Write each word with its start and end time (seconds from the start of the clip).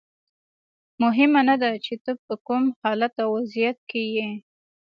مهمه 1.01 1.41
نه 1.49 1.55
ده 1.61 1.69
چې 1.85 1.93
ته 2.03 2.11
په 2.25 2.33
کوم 2.47 2.63
حالت 2.81 3.13
او 3.23 3.29
وضعیت 3.37 3.77
کې 3.89 4.01
یې. 4.15 4.29